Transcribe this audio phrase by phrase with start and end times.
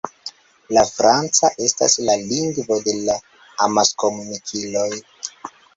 [0.77, 3.21] La franca estas la lingvo de la
[3.69, 4.91] amaskomunikiloj.